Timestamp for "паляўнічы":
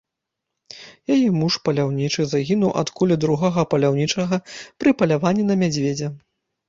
1.67-2.21